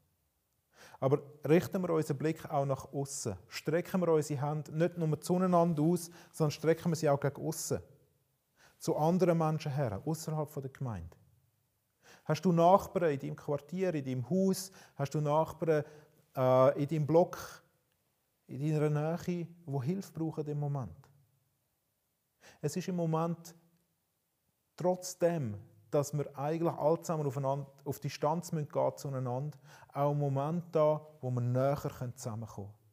Aber 0.99 1.21
richten 1.47 1.81
wir 1.81 1.89
unseren 1.89 2.17
Blick 2.17 2.49
auch 2.49 2.65
nach 2.65 2.93
außen. 2.93 3.35
Strecken 3.47 4.01
wir 4.01 4.09
unsere 4.09 4.41
Hände 4.41 4.71
nicht 4.71 4.97
nur 4.97 5.19
zueinander 5.19 5.81
aus, 5.81 6.11
sondern 6.31 6.51
strecken 6.51 6.91
wir 6.91 6.95
sie 6.95 7.09
auch 7.09 7.19
gegen 7.19 7.41
außen. 7.45 7.81
Zu 8.77 8.95
anderen 8.95 9.37
Menschen 9.37 9.73
her, 9.73 10.01
außerhalb 10.05 10.53
der 10.53 10.69
Gemeinde. 10.69 11.17
Hast 12.25 12.45
du 12.45 12.51
Nachbarn 12.51 13.11
in 13.11 13.19
deinem 13.19 13.35
Quartier, 13.35 13.93
in 13.93 14.05
deinem 14.05 14.29
Haus? 14.29 14.71
Hast 14.95 15.13
du 15.13 15.21
Nachbarn 15.21 15.83
äh, 16.35 16.81
in 16.81 16.87
deinem 16.87 17.07
Block, 17.07 17.37
in 18.47 18.79
deiner 18.79 18.89
Nähe, 18.89 19.47
die 19.67 19.81
Hilfe 19.81 20.11
brauchen 20.11 20.45
im 20.47 20.59
Moment? 20.59 21.09
Es 22.61 22.75
ist 22.75 22.87
im 22.87 22.95
Moment 22.95 23.55
trotzdem, 24.75 25.57
dass 25.91 26.13
wir 26.13 26.37
eigentlich 26.37 26.73
alle 26.73 27.01
zusammen 27.01 27.25
aufeinander, 27.25 27.67
auf 27.85 27.99
Distanz 27.99 28.51
gehen 28.51 28.67
zueinander, 28.95 29.57
auch 29.93 30.11
ein 30.11 30.17
Moment 30.17 30.63
da, 30.71 31.05
wo 31.21 31.29
wir 31.29 31.41
näher 31.41 31.77
zusammenkommen 32.15 32.47
können. 32.47 32.83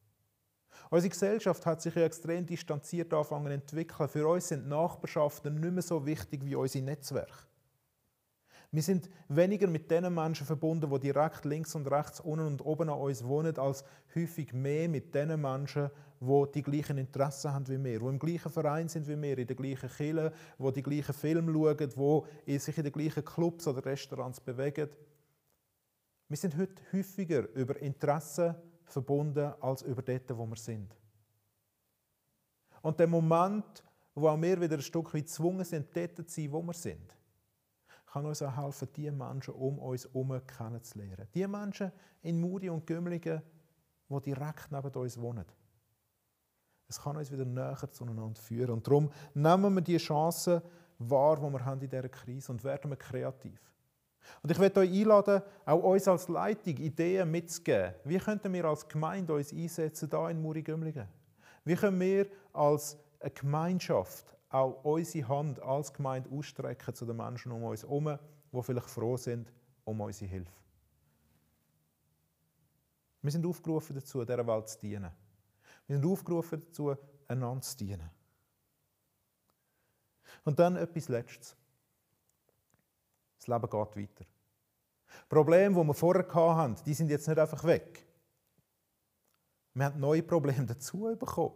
Unsere 0.90 1.10
Gesellschaft 1.10 1.64
hat 1.66 1.80
sich 1.82 1.94
ja 1.94 2.02
extrem 2.02 2.44
distanziert 2.46 3.12
angefangen 3.12 3.46
zu 3.46 3.52
entwickeln. 3.52 4.08
Für 4.08 4.26
uns 4.26 4.48
sind 4.48 4.68
Nachbarschaften 4.68 5.54
nicht 5.60 5.72
mehr 5.72 5.82
so 5.82 6.04
wichtig 6.04 6.44
wie 6.44 6.54
unsere 6.54 6.84
Netzwerke. 6.84 7.46
Wir 8.72 8.82
sind 8.82 9.10
weniger 9.28 9.66
mit 9.66 9.90
den 9.90 10.14
Menschen 10.14 10.46
verbunden, 10.46 10.90
die 10.90 11.00
direkt 11.00 11.44
links 11.44 11.74
und 11.74 11.90
rechts, 11.90 12.20
unten 12.20 12.46
und 12.46 12.64
oben 12.64 12.88
an 12.88 13.00
uns 13.00 13.24
wohnen, 13.24 13.56
als 13.58 13.84
häufig 14.14 14.52
mehr 14.52 14.88
mit 14.88 15.12
den 15.12 15.40
Menschen, 15.40 15.90
die 16.20 16.44
die 16.54 16.62
gleichen 16.62 16.96
Interessen 16.96 17.52
haben 17.52 17.66
wie 17.66 17.82
wir, 17.82 17.98
die 17.98 18.06
im 18.06 18.18
gleichen 18.18 18.50
Verein 18.50 18.88
sind 18.88 19.08
wie 19.08 19.20
wir, 19.20 19.38
in 19.38 19.46
der 19.46 19.56
gleichen 19.56 19.88
Kirche, 19.88 20.32
die 20.58 20.72
die 20.72 20.82
gleichen 20.82 21.14
Filme 21.14 21.52
schauen, 21.52 22.22
die 22.46 22.58
sich 22.58 22.78
in 22.78 22.84
den 22.84 22.92
gleichen 22.92 23.24
Clubs 23.24 23.66
oder 23.66 23.84
Restaurants 23.84 24.40
bewegen. 24.40 24.88
Wir 26.28 26.36
sind 26.36 26.56
heute 26.56 26.80
häufiger 26.92 27.48
über 27.54 27.76
Interessen 27.80 28.54
verbunden 28.84 29.52
als 29.60 29.82
über 29.82 30.02
dort, 30.02 30.36
wo 30.36 30.46
wir 30.46 30.56
sind. 30.56 30.94
Und 32.82 33.00
der 33.00 33.08
Moment, 33.08 33.82
wo 34.14 34.28
auch 34.28 34.40
wir 34.40 34.60
wieder 34.60 34.76
ein 34.76 34.82
Stück 34.82 35.12
weit 35.12 35.24
gezwungen 35.24 35.64
sind, 35.64 35.88
dort 35.92 36.16
zu 36.16 36.24
sein, 36.28 36.52
wo 36.52 36.62
wir 36.62 36.72
sind, 36.72 37.16
kann 38.12 38.26
uns 38.26 38.42
auch 38.42 38.56
helfen, 38.56 38.88
die 38.96 39.10
Menschen 39.10 39.54
um 39.54 39.78
uns 39.78 40.04
herum 40.04 40.40
kennenzulernen. 40.46 41.28
Die 41.34 41.46
Menschen 41.46 41.92
in 42.22 42.40
Muri 42.40 42.68
und 42.68 42.86
Gümligen, 42.86 43.42
die 44.08 44.20
direkt 44.20 44.72
neben 44.72 44.90
uns 44.90 45.20
wohnen. 45.20 45.44
Es 46.88 47.00
kann 47.00 47.16
uns 47.16 47.30
wieder 47.30 47.44
näher 47.44 47.88
zueinander 47.90 48.40
führen. 48.40 48.70
Und 48.70 48.86
darum 48.86 49.10
nehmen 49.32 49.74
wir 49.74 49.80
die 49.80 49.96
Chancen 49.96 50.60
wahr, 50.98 51.36
die 51.36 51.52
wir 51.52 51.64
haben 51.64 51.80
in 51.80 51.88
dieser 51.88 52.08
Krise 52.08 52.50
und 52.50 52.64
werden 52.64 52.90
wir 52.90 52.96
kreativ. 52.96 53.60
Und 54.42 54.50
ich 54.50 54.58
werde 54.58 54.80
euch 54.80 54.90
einladen, 54.90 55.42
auch 55.64 55.82
uns 55.82 56.08
als 56.08 56.28
Leitung 56.28 56.76
Ideen 56.76 57.30
mitzugeben. 57.30 57.94
Wie 58.04 58.18
könnten 58.18 58.52
wir 58.52 58.64
als 58.64 58.86
Gemeinde 58.88 59.34
uns 59.34 59.52
einsetzen, 59.52 60.10
da 60.10 60.28
in 60.28 60.42
Muri 60.42 60.62
Gümligen? 60.62 61.06
Wie 61.64 61.76
können 61.76 62.00
wir 62.00 62.26
als 62.52 62.98
eine 63.20 63.30
Gemeinschaft 63.30 64.36
auch 64.50 64.84
unsere 64.84 65.28
Hand 65.28 65.60
als 65.62 65.92
Gemeinde 65.92 66.28
ausstrecken 66.30 66.94
zu 66.94 67.06
den 67.06 67.16
Menschen 67.16 67.52
um 67.52 67.62
uns 67.62 67.82
herum, 67.82 68.18
die 68.52 68.62
vielleicht 68.62 68.90
froh 68.90 69.16
sind 69.16 69.52
um 69.84 70.00
unsere 70.00 70.30
Hilfe. 70.30 70.52
Wir 73.22 73.30
sind 73.30 73.46
aufgerufen 73.46 73.94
dazu, 73.94 74.24
dieser 74.24 74.46
Welt 74.46 74.68
zu 74.68 74.78
dienen. 74.80 75.10
Wir 75.86 75.96
sind 75.96 76.06
aufgerufen 76.06 76.60
dazu, 76.60 76.96
einander 77.28 77.62
zu 77.62 77.76
dienen. 77.76 78.10
Und 80.44 80.58
dann 80.58 80.76
etwas 80.76 81.08
Letztes. 81.08 81.56
Das 83.38 83.46
Leben 83.46 83.70
geht 83.70 83.96
weiter. 83.96 84.24
Probleme, 85.28 85.80
die 85.80 85.86
wir 85.86 85.94
vorher 85.94 86.26
hatten, 86.34 86.76
die 86.84 86.94
sind 86.94 87.10
jetzt 87.10 87.28
nicht 87.28 87.38
einfach 87.38 87.62
weg. 87.64 88.06
Wir 89.74 89.86
haben 89.86 90.00
neue 90.00 90.22
Probleme 90.22 90.66
dazu 90.66 91.14
bekommen. 91.18 91.54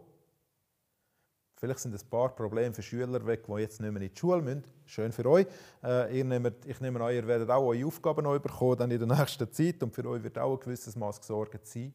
Vielleicht 1.65 1.79
sind 1.79 1.99
ein 1.99 2.09
paar 2.11 2.29
Probleme 2.29 2.75
für 2.75 2.83
Schüler 2.83 3.25
weg, 3.25 3.47
die 3.47 3.53
jetzt 3.53 3.81
nicht 3.81 3.91
mehr 3.91 3.99
in 3.99 4.13
die 4.13 4.15
Schule 4.15 4.39
müssen. 4.39 4.63
Schön 4.85 5.11
für 5.11 5.25
euch. 5.25 5.47
Äh, 5.83 6.15
ihr 6.15 6.23
nehmt, 6.23 6.63
ich 6.63 6.79
nehme 6.79 7.03
an, 7.03 7.11
ihr 7.11 7.25
werdet 7.25 7.49
auch 7.49 7.65
eure 7.65 7.87
Aufgaben 7.87 8.23
neu 8.23 8.37
bekommen 8.37 8.77
dann 8.77 8.91
in 8.91 8.99
der 8.99 9.17
nächsten 9.17 9.51
Zeit 9.51 9.81
und 9.81 9.91
für 9.91 10.07
euch 10.07 10.21
wird 10.21 10.37
auch 10.37 10.53
ein 10.53 10.59
gewisses 10.59 10.95
Maß 10.95 11.19
gesorgt 11.19 11.65
sein. 11.65 11.91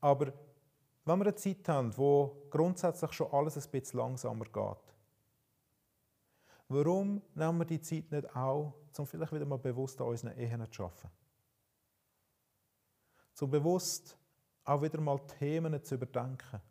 Aber 0.00 0.32
wenn 1.04 1.18
wir 1.18 1.26
eine 1.26 1.34
Zeit 1.34 1.68
haben, 1.68 1.94
wo 1.94 2.46
grundsätzlich 2.48 3.12
schon 3.12 3.30
alles 3.32 3.58
ein 3.58 3.70
bisschen 3.70 3.98
langsamer 3.98 4.46
geht, 4.46 4.94
warum 6.68 7.20
nehmen 7.34 7.58
wir 7.58 7.66
die 7.66 7.82
Zeit 7.82 8.10
nicht 8.10 8.34
auch, 8.34 8.72
um 8.96 9.06
vielleicht 9.06 9.34
wieder 9.34 9.44
mal 9.44 9.58
bewusst 9.58 10.00
an 10.00 10.06
unseren 10.06 10.38
Ehen 10.38 10.66
zu 10.72 10.84
arbeiten? 10.84 11.10
Um 13.42 13.50
bewusst 13.50 14.16
auch 14.64 14.80
wieder 14.80 15.02
mal 15.02 15.18
Themen 15.38 15.84
zu 15.84 15.96
überdenken 15.96 16.62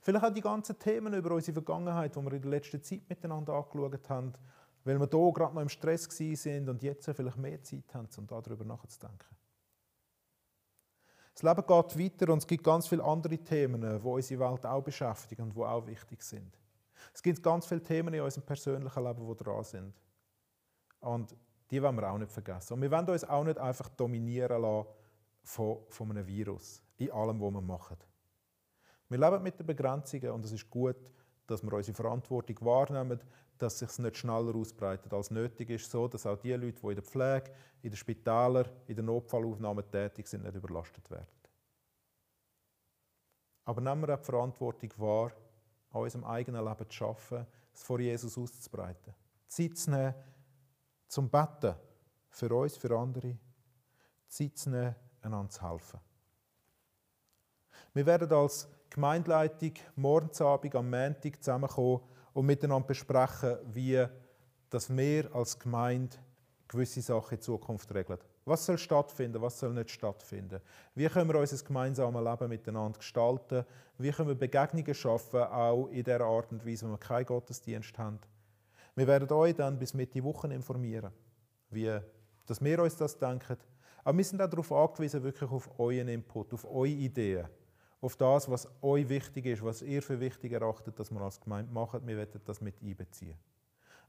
Vielleicht 0.00 0.24
auch 0.24 0.32
die 0.32 0.40
ganzen 0.40 0.78
Themen 0.78 1.14
über 1.14 1.32
unsere 1.34 1.54
Vergangenheit, 1.54 2.14
die 2.14 2.20
wir 2.20 2.32
in 2.32 2.42
der 2.42 2.50
letzten 2.50 2.82
Zeit 2.82 3.08
miteinander 3.08 3.54
angeschaut 3.54 4.08
haben, 4.10 4.32
weil 4.84 4.98
wir 4.98 5.08
hier 5.10 5.32
gerade 5.32 5.54
noch 5.54 5.62
im 5.62 5.68
Stress 5.68 6.04
sind 6.04 6.68
und 6.68 6.82
jetzt 6.82 7.10
vielleicht 7.10 7.38
mehr 7.38 7.62
Zeit 7.62 7.94
haben, 7.94 8.08
um 8.18 8.26
darüber 8.26 8.64
nachzudenken. 8.64 9.36
Das 11.34 11.42
Leben 11.42 11.66
geht 11.66 11.98
weiter 11.98 12.32
und 12.32 12.38
es 12.38 12.46
gibt 12.46 12.62
ganz 12.62 12.86
viele 12.86 13.02
andere 13.02 13.38
Themen, 13.38 13.80
die 13.80 14.08
unsere 14.08 14.40
Welt 14.40 14.64
auch 14.64 14.82
beschäftigen 14.82 15.42
und 15.42 15.56
die 15.56 15.60
auch 15.60 15.86
wichtig 15.86 16.22
sind. 16.22 16.56
Es 17.12 17.22
gibt 17.22 17.42
ganz 17.42 17.66
viele 17.66 17.82
Themen 17.82 18.14
in 18.14 18.20
unserem 18.20 18.46
persönlichen 18.46 19.04
Leben, 19.04 19.26
die 19.26 19.44
dran 19.44 19.64
sind. 19.64 19.94
Und 21.00 21.34
die 21.70 21.82
wollen 21.82 21.96
wir 21.96 22.10
auch 22.10 22.18
nicht 22.18 22.30
vergessen. 22.30 22.74
Und 22.74 22.82
wir 22.82 22.90
wollen 22.90 23.08
uns 23.08 23.24
auch 23.24 23.44
nicht 23.44 23.58
einfach 23.58 23.88
dominieren 23.90 24.62
lassen 24.62 24.86
von, 25.42 25.78
von 25.88 26.10
einem 26.10 26.26
Virus 26.26 26.82
in 26.96 27.10
allem, 27.10 27.40
was 27.40 27.52
wir 27.52 27.60
machen. 27.60 27.96
Wir 29.08 29.18
leben 29.18 29.42
mit 29.42 29.58
den 29.58 29.66
Begrenzungen 29.66 30.30
und 30.30 30.44
es 30.44 30.52
ist 30.52 30.70
gut, 30.70 30.96
dass 31.46 31.62
wir 31.62 31.72
unsere 31.72 31.94
Verantwortung 31.94 32.56
wahrnehmen, 32.62 33.20
dass 33.58 33.80
es 33.80 33.94
sich 33.94 33.98
nicht 33.98 34.16
schneller 34.16 34.54
ausbreitet 34.54 35.12
als 35.12 35.30
nötig 35.30 35.70
ist, 35.70 35.90
so 35.90 36.08
dass 36.08 36.26
auch 36.26 36.38
die 36.38 36.52
Leute, 36.52 36.80
die 36.80 36.88
in 36.88 36.94
der 36.94 37.04
Pflege, 37.04 37.52
in 37.82 37.90
den 37.90 37.96
Spitälern, 37.96 38.68
in 38.86 38.96
der 38.96 39.04
Notfallaufnahme 39.04 39.88
tätig 39.88 40.26
sind, 40.26 40.44
nicht 40.44 40.54
überlastet 40.54 41.10
werden. 41.10 41.26
Aber 43.66 43.80
nehmen 43.80 44.06
wir 44.06 44.14
auch 44.14 44.18
die 44.18 44.24
Verantwortung 44.24 44.90
wahr, 44.96 45.32
an 45.90 46.02
unserem 46.02 46.24
eigenen 46.24 46.64
Leben 46.64 46.88
zu 46.88 46.92
schaffen, 46.92 47.46
es 47.72 47.82
vor 47.82 48.00
Jesus 48.00 48.36
auszubreiten. 48.36 49.14
Zeit 49.46 49.76
zu 49.76 49.90
nehmen, 49.90 50.14
zum 51.06 51.30
Betten, 51.30 51.74
für 52.30 52.54
uns, 52.54 52.76
für 52.76 52.96
andere. 52.96 53.38
Zeit 54.26 54.58
zu 54.58 54.70
nehmen, 54.70 54.94
einander 55.22 55.50
zu 55.50 55.62
helfen. 55.62 56.00
Wir 57.92 58.04
werden 58.04 58.32
als 58.32 58.68
Gemeindeleitung 58.94 59.72
morgens 59.96 60.40
Abend 60.40 60.76
am 60.76 60.88
Montag 60.88 61.42
zusammenkommen 61.42 62.00
und 62.32 62.46
miteinander 62.46 62.86
besprechen, 62.86 63.56
wie 63.72 64.06
dass 64.70 64.88
wir 64.96 65.34
als 65.34 65.58
Gemeinde 65.58 66.16
gewisse 66.68 67.02
Sachen 67.02 67.34
in 67.34 67.40
Zukunft 67.40 67.92
regeln. 67.92 68.20
Was 68.44 68.64
soll 68.64 68.78
stattfinden, 68.78 69.42
was 69.42 69.58
soll 69.58 69.72
nicht 69.72 69.90
stattfinden? 69.90 70.60
Wie 70.94 71.08
können 71.08 71.28
wir 71.28 71.40
unser 71.40 71.64
gemeinsames 71.64 72.22
Leben 72.22 72.48
miteinander 72.48 72.96
gestalten? 72.96 73.64
Wie 73.98 74.12
können 74.12 74.28
wir 74.28 74.36
Begegnungen 74.36 74.94
schaffen, 74.94 75.40
auch 75.40 75.88
in 75.88 76.04
der 76.04 76.20
Art 76.20 76.52
und 76.52 76.64
Weise, 76.64 76.86
wo 76.86 76.92
wir 76.92 76.98
keinen 76.98 77.26
Gottesdienst 77.26 77.98
haben? 77.98 78.20
Wir 78.94 79.08
werden 79.08 79.28
euch 79.32 79.56
dann 79.56 79.76
bis 79.76 79.92
Mitte 79.92 80.22
Woche 80.22 80.54
informieren, 80.54 81.10
wie, 81.68 81.98
dass 82.46 82.62
wir 82.62 82.80
uns 82.80 82.96
das 82.96 83.18
denken. 83.18 83.56
Aber 84.04 84.16
wir 84.16 84.24
sind 84.24 84.40
auch 84.40 84.48
darauf 84.48 84.70
angewiesen, 84.70 85.24
wirklich 85.24 85.50
auf 85.50 85.68
euren 85.80 86.06
Input, 86.06 86.54
auf 86.54 86.64
eure 86.64 86.86
Ideen 86.86 87.48
auf 88.04 88.16
das, 88.16 88.50
was 88.50 88.68
euch 88.82 89.08
wichtig 89.08 89.46
ist, 89.46 89.64
was 89.64 89.80
ihr 89.80 90.02
für 90.02 90.20
wichtig 90.20 90.52
erachtet, 90.52 90.98
dass 91.00 91.10
wir 91.10 91.20
als 91.22 91.40
Gemeinde 91.40 91.72
machen. 91.72 92.06
Wir 92.06 92.18
werden 92.18 92.40
das 92.44 92.60
mit 92.60 92.74
einbeziehen. 92.82 93.34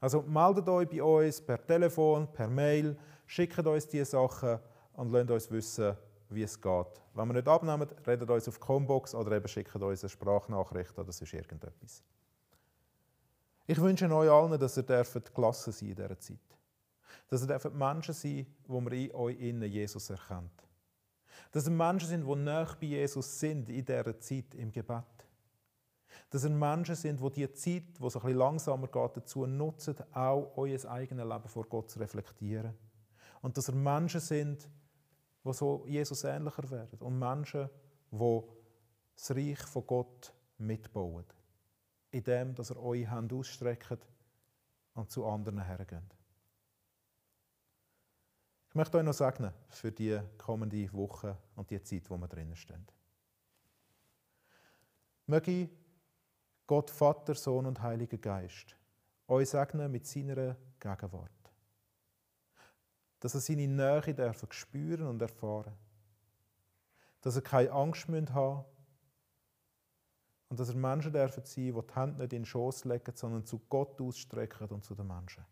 Also 0.01 0.21
meldet 0.21 0.67
euch 0.67 0.89
bei 0.89 1.01
uns 1.01 1.39
per 1.39 1.65
Telefon, 1.65 2.27
per 2.31 2.49
Mail, 2.49 2.97
schickt 3.25 3.65
uns 3.65 3.87
diese 3.87 4.05
Sachen 4.05 4.59
und 4.93 5.11
lasst 5.13 5.31
uns 5.31 5.49
wissen, 5.49 5.95
wie 6.29 6.43
es 6.43 6.59
geht. 6.59 7.01
Wenn 7.13 7.27
wir 7.29 7.35
nicht 7.35 7.47
abnehmen, 7.47 7.87
redet 8.05 8.29
uns 8.29 8.49
auf 8.49 8.59
Combox 8.59 9.15
oder 9.15 9.31
eben 9.31 9.47
schickt 9.47 9.73
uns 9.73 10.03
eine 10.03 10.09
Sprachnachricht 10.09 10.99
oder 10.99 11.13
sonst 11.13 11.33
irgendetwas. 11.33 12.03
Ich 13.65 13.79
wünsche 13.79 14.13
euch 14.13 14.29
allen, 14.29 14.59
dass 14.59 14.77
ihr 14.77 14.83
gelassen 14.83 15.71
sein 15.71 15.89
in 15.89 15.95
dieser 15.95 16.19
Zeit. 16.19 16.37
Dass 17.29 17.47
ihr 17.47 17.69
Menschen 17.71 18.13
sein 18.13 18.45
wo 18.67 18.81
man 18.81 18.91
in 18.91 19.15
euch 19.15 19.39
innen 19.39 19.71
Jesus 19.71 20.09
erkennt. 20.09 20.64
Dass 21.55 21.63
es 21.63 21.69
Menschen 21.69 22.09
sind, 22.09 22.27
die 22.27 22.35
nah 22.35 22.65
bei 22.65 22.85
Jesus 22.85 23.39
sind 23.39 23.69
in 23.69 23.85
dieser 23.85 24.19
Zeit 24.19 24.53
im 24.55 24.73
Gebet. 24.73 25.05
Dass 26.29 26.43
ihr 26.43 26.49
Menschen 26.49 26.95
sind, 26.95 27.21
die 27.21 27.29
die 27.29 27.53
Zeit, 27.53 27.83
die 27.97 28.09
so 28.09 28.19
ein 28.19 28.25
bisschen 28.25 28.37
langsamer 28.37 28.87
geht, 28.89 29.15
dazu 29.15 29.45
nutzen, 29.45 29.95
auch 30.11 30.51
euer 30.57 30.83
eigenes 30.91 31.25
Leben 31.25 31.47
vor 31.47 31.63
Gott 31.63 31.89
zu 31.89 31.99
reflektieren. 31.99 32.73
Und 33.41 33.55
dass 33.55 33.69
ihr 33.69 33.75
Menschen 33.75 34.19
sind, 34.19 34.67
die 35.45 35.53
so 35.53 35.85
Jesus 35.87 36.25
ähnlicher 36.25 36.69
werden. 36.69 36.99
Und 36.99 37.17
Menschen, 37.17 37.69
die 38.11 38.41
das 39.15 39.31
Reich 39.31 39.61
von 39.61 39.87
Gott 39.87 40.33
mitbauen. 40.57 41.23
Indem, 42.11 42.53
dass 42.53 42.71
ihr 42.71 42.83
eure 42.83 43.09
Hände 43.09 43.33
ausstreckt 43.33 44.05
und 44.93 45.09
zu 45.09 45.25
anderen 45.25 45.63
hergeht. 45.63 46.14
Ich 48.75 48.77
möchte 48.77 48.97
euch 48.97 49.05
noch 49.05 49.13
segnen 49.13 49.53
für 49.69 49.89
die 49.89 50.19
kommende 50.37 50.91
Woche 50.91 51.37
und 51.55 51.69
die 51.69 51.81
Zeit, 51.81 52.09
wo 52.09 52.17
wir 52.17 52.27
drinnen 52.27 52.57
stehen. 52.57 52.85
Möge 55.27 55.69
Gott, 56.67 56.89
Vater, 56.89 57.35
Sohn 57.35 57.67
und 57.67 57.81
Heiliger 57.81 58.17
Geist 58.17 58.75
euch 59.29 59.49
segnen 59.49 59.89
mit 59.89 60.05
seiner 60.05 60.57
Gegenwart. 60.77 61.53
Dass 63.21 63.35
er 63.35 63.39
seine 63.39 63.65
Nähe 63.65 64.13
dürfen 64.13 64.51
spüren 64.51 65.07
und 65.07 65.21
erfahren. 65.21 65.77
Dass 67.21 67.37
er 67.37 67.43
keine 67.43 67.71
Angst 67.71 68.09
haben 68.09 68.13
müssen 68.13 68.65
und 70.49 70.59
dass 70.59 70.67
er 70.67 70.75
Menschen 70.75 71.13
dürfen 71.13 71.45
sein, 71.45 71.63
die 71.63 71.71
die 71.71 71.95
Hände 71.95 72.23
nicht 72.23 72.33
in 72.33 72.39
den 72.41 72.45
Schoß 72.45 72.83
legen, 72.83 73.15
sondern 73.15 73.45
zu 73.45 73.57
Gott 73.69 74.01
ausstrecken 74.01 74.67
und 74.67 74.83
zu 74.83 74.95
den 74.95 75.07
Menschen. 75.07 75.45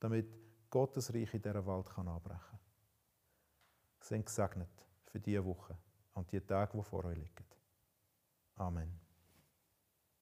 Damit 0.00 0.47
Gottes 0.70 1.12
Reich 1.12 1.32
in 1.34 1.42
dieser 1.42 1.66
Welt 1.66 1.88
kann 1.88 2.08
anbrechen 2.08 2.40
kann. 2.40 2.60
Sind 4.00 4.26
gesegnet 4.26 4.70
für 5.06 5.20
diese 5.20 5.44
Woche 5.44 5.76
und 6.14 6.30
die 6.30 6.40
Tage, 6.40 6.76
die 6.76 6.82
vor 6.82 7.04
euch 7.04 7.16
liegen. 7.16 7.46
Amen. 8.56 9.07